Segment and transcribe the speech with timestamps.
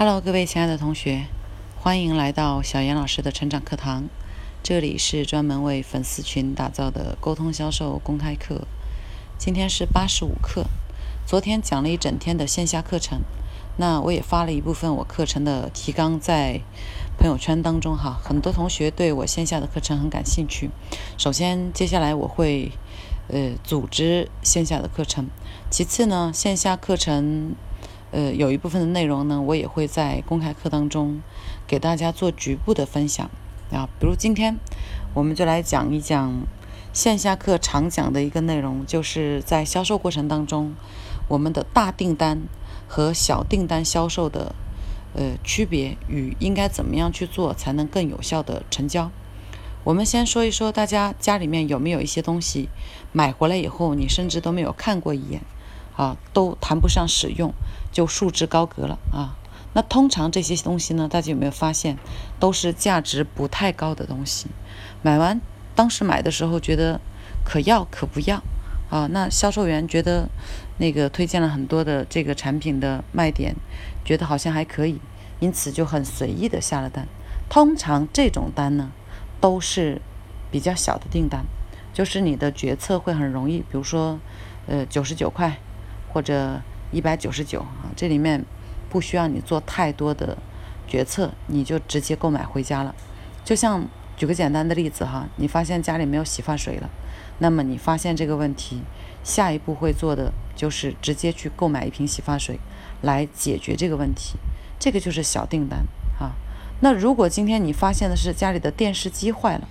[0.00, 1.26] Hello，各位亲爱的同学，
[1.76, 4.04] 欢迎来到小严老师的成长课堂。
[4.62, 8.68] 这里是专门为粉丝群打造的沟通销售公开课。
[9.38, 10.66] 今天是八十五课。
[11.26, 13.22] 昨天讲了一整天的线下课程，
[13.76, 16.60] 那我也发了一部分我课程的提纲在
[17.18, 18.20] 朋友圈当中哈。
[18.22, 20.70] 很多同学对我线下的课程很感兴趣。
[21.16, 22.70] 首先，接下来我会
[23.26, 25.26] 呃组织线下的课程。
[25.68, 27.56] 其次呢，线下课程。
[28.10, 31.20] 呃，有一部分的内容呢，我也会在公开课当中
[31.66, 33.30] 给大家做局部的分享
[33.70, 33.88] 啊。
[34.00, 34.56] 比如今天，
[35.14, 36.32] 我们就来讲一讲
[36.92, 40.74] 线下课常讲的一个内容，就是在销售过程当中，
[41.28, 42.40] 我们的大订单
[42.88, 44.54] 和小订单销售的
[45.14, 49.10] 呃区别与应该怎么样去做才能更有效的成交。
[49.84, 52.68] 我们先说一说，大家家里面有没有一些东西
[53.12, 55.42] 买回来以后，你甚至都没有看过一眼。
[55.98, 57.52] 啊，都谈不上使用，
[57.90, 59.34] 就束之高阁了啊。
[59.72, 61.98] 那通常这些东西呢，大家有没有发现，
[62.38, 64.46] 都是价值不太高的东西？
[65.02, 65.40] 买完
[65.74, 67.00] 当时买的时候觉得
[67.44, 68.40] 可要可不要
[68.90, 69.08] 啊。
[69.10, 70.28] 那销售员觉得
[70.78, 73.56] 那个推荐了很多的这个产品的卖点，
[74.04, 75.00] 觉得好像还可以，
[75.40, 77.08] 因此就很随意的下了单。
[77.50, 78.92] 通常这种单呢，
[79.40, 80.00] 都是
[80.52, 81.44] 比较小的订单，
[81.92, 84.20] 就是你的决策会很容易，比如说
[84.68, 85.58] 呃九十九块。
[86.08, 88.44] 或者一百九十九啊，这里面
[88.88, 90.36] 不需要你做太多的
[90.86, 92.94] 决策，你就直接购买回家了。
[93.44, 96.88] 就像举个简单的例子哈，你发现家里没有洗发水了，
[97.38, 98.82] 那么你发现这个问题，
[99.22, 102.58] 下一步会做的就是直接去购买一瓶洗发水
[103.02, 104.38] 来解决这个问题。
[104.78, 105.80] 这个就是小订单
[106.18, 106.32] 啊。
[106.80, 109.68] 那如果今天你发现的是家里的电视机坏了，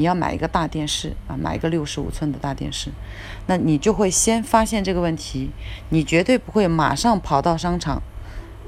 [0.00, 2.90] 你要买一个大电视啊，买一个六十五寸的大电视，
[3.46, 5.50] 那你就会先发现这个问题，
[5.90, 8.02] 你绝对不会马上跑到商场，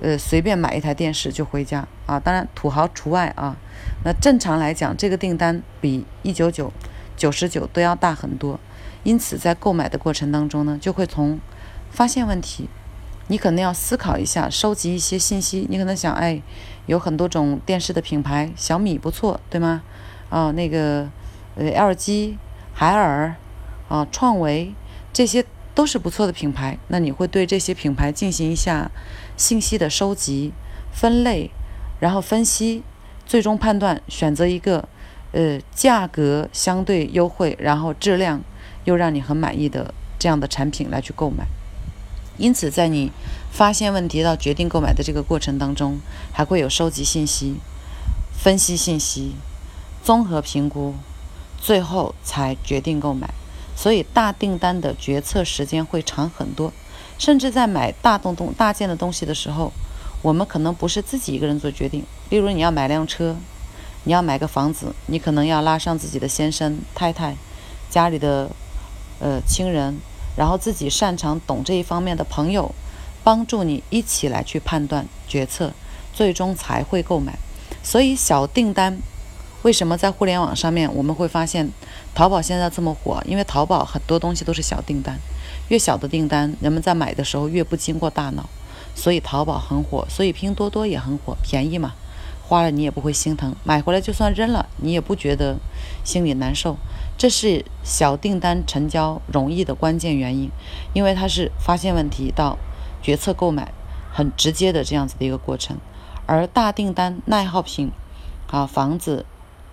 [0.02, 2.20] 呃，随便买一台电视就回家啊。
[2.20, 3.56] 当然土豪除外啊。
[4.04, 6.70] 那正常来讲，这个订单比一九九、
[7.16, 8.60] 九十九都要大很多，
[9.02, 11.40] 因此在购买的过程当中呢，就会从
[11.90, 12.68] 发现问题，
[13.28, 15.66] 你可能要思考一下，收集一些信息。
[15.70, 16.42] 你可能想，哎，
[16.84, 19.82] 有很多种电视的品牌，小米不错，对吗？
[20.28, 21.08] 啊，那个。
[21.56, 22.36] 呃，LG、
[22.72, 23.34] 海尔
[23.88, 24.72] 啊、创维，
[25.12, 26.78] 这些都是不错的品牌。
[26.88, 28.90] 那你会对这些品牌进行一下
[29.36, 30.52] 信息的收集、
[30.92, 31.50] 分类，
[32.00, 32.82] 然后分析，
[33.26, 34.88] 最终判断选择一个
[35.32, 38.40] 呃价格相对优惠，然后质量
[38.84, 41.44] 又让你很满意的这样的产品来去购买。
[42.38, 43.12] 因此，在你
[43.50, 46.00] 发现问题到决定购买的这个过程当中，
[46.32, 47.56] 还会有收集信息、
[48.32, 49.34] 分析信息、
[50.02, 50.94] 综合评估。
[51.62, 53.32] 最后才决定购买，
[53.76, 56.72] 所以大订单的决策时间会长很多。
[57.18, 59.72] 甚至在买大东东大件的东西的时候，
[60.22, 62.04] 我们可能不是自己一个人做决定。
[62.30, 63.36] 例如，你要买辆车，
[64.02, 67.36] 你要买个房子，你可能要拉上自己的先生、太太、
[67.88, 68.50] 家里的
[69.20, 70.00] 呃亲人，
[70.34, 72.74] 然后自己擅长懂这一方面的朋友，
[73.22, 75.72] 帮助你一起来去判断决策，
[76.12, 77.38] 最终才会购买。
[77.84, 78.98] 所以小订单。
[79.62, 81.70] 为什么在互联网上面我们会发现
[82.16, 83.22] 淘宝现在这么火？
[83.24, 85.16] 因为淘宝很多东西都是小订单，
[85.68, 88.48] 越小的订单，人们在买的时候越不经过大脑，
[88.96, 91.92] 所以淘宝很火，所以拼多多也很火，便宜嘛，
[92.42, 95.56] 花了你也不会心疼，买回来就算扔了，你也不觉得
[96.02, 96.76] 心里难受。
[97.16, 100.50] 这是小订单成交容易的关键原因，
[100.92, 102.58] 因为它是发现问题到
[103.00, 103.72] 决策购买
[104.12, 105.76] 很直接的这样子的一个过程，
[106.26, 107.92] 而大订单耐耗品
[108.50, 109.24] 啊房子。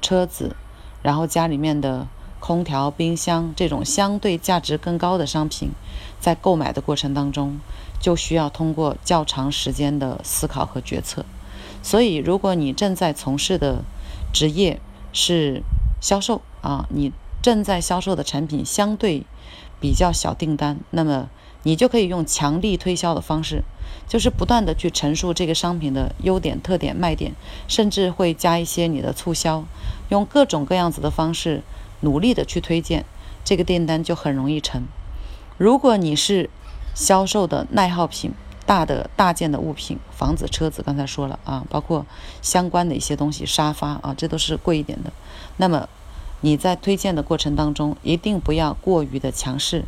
[0.02, 0.56] 车子，
[1.02, 2.08] 然后家里面的
[2.40, 5.70] 空调、冰箱这种相对价值更高的商品，
[6.20, 7.60] 在购买的过程当中，
[8.00, 11.26] 就需要通过较长时间的思考和决策。
[11.82, 13.84] 所以，如果你正在从事的
[14.34, 14.80] 职业
[15.14, 15.62] 是
[16.02, 17.12] 销售啊，你
[17.42, 19.24] 正在销售的产品相对
[19.80, 21.30] 比较小订单，那么
[21.64, 23.64] 你就可以用强力推销的方式。
[24.08, 27.32] 就是不断的去陈述这个商品的优点、特点、卖点，
[27.68, 29.64] 甚至会加一些你的促销，
[30.10, 31.62] 用各种各样子的方式
[32.00, 33.06] 努力的去推荐，
[33.44, 34.82] 这个订单就很容易成。
[35.60, 36.50] 如果你是
[36.96, 38.32] 销售的耐耗品、
[38.66, 42.04] 大的大件的物品，房子、车子，刚才说了啊，包括
[42.42, 45.14] 相关的一些东西，沙发啊，这都是贵一点的。
[45.58, 45.88] 那么
[46.42, 49.84] 你在推荐的过程当中，一定不要过于的强势，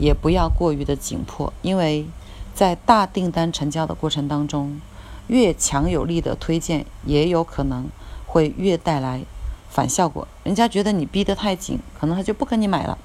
[0.00, 2.06] 也不要过于的紧迫，因为。
[2.52, 4.80] 在大订单成交的过程当中，
[5.28, 7.88] 越强有力的推荐，也有可能
[8.26, 9.22] 会越带来
[9.70, 10.28] 反效果。
[10.42, 12.98] 人家觉得你逼得太紧，可能他就不跟你买了，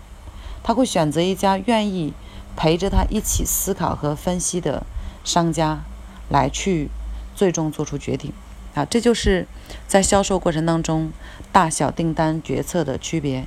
[0.61, 2.11] 他会选择一家愿意
[2.57, 4.83] 陪着他一起思考和分析的
[5.23, 5.79] 商家
[6.27, 6.89] 来去
[7.33, 8.33] 最终做出决定。
[8.73, 9.47] 啊，这就是
[9.87, 11.13] 在销售过程当中
[11.53, 13.45] 大小订单决策的区别。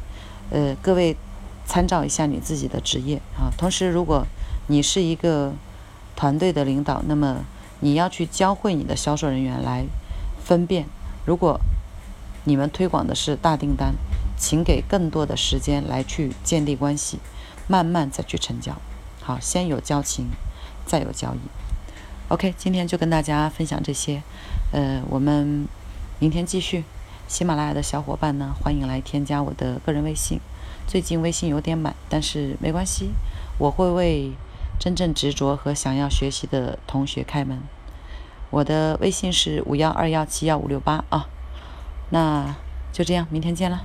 [0.51, 1.15] 呃，各位
[1.69, 3.53] 参照一下你自己的职业啊。
[3.57, 4.27] 同时，如果
[4.67, 5.53] 你是一个
[6.17, 7.45] 团队的领导，那么
[7.81, 9.85] 你要去教会你的销售人员来
[10.43, 10.87] 分辨。
[11.27, 11.61] 如果
[12.45, 13.95] 你们推广的是大订单，
[14.39, 17.19] 请给更多的时间来去建立关系，
[17.69, 18.75] 慢慢再去成交。
[19.21, 20.31] 好，先有交情，
[20.87, 21.39] 再有交易。
[22.29, 24.23] OK，今天就跟大家分享这些。
[24.73, 25.69] 呃，我们
[26.19, 26.85] 明天继续。
[27.27, 30.41] 喜马拉雅的小伙伴呢，欢迎来添加我的个人微信。
[30.89, 33.11] 最近微信有点满，但是没关系，
[33.59, 34.33] 我会为
[34.81, 37.61] 真正执着和想要学习的同学开门。
[38.49, 41.29] 我的微信是五幺二幺七幺五六八啊。
[42.09, 42.57] 那
[42.91, 43.85] 就这样，明天见了。